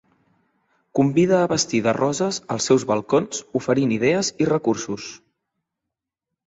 Convida 0.99 1.41
a 1.41 1.49
vestir 1.51 1.81
de 1.89 1.93
roses 1.99 2.39
els 2.57 2.71
seus 2.71 2.87
balcons 2.93 3.45
oferint 3.61 3.95
idees 4.01 4.35
i 4.47 4.53
recursos. 4.55 5.11